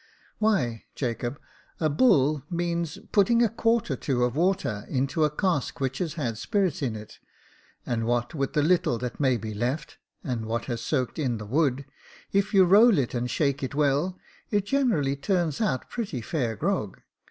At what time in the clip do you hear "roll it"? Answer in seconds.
12.65-13.13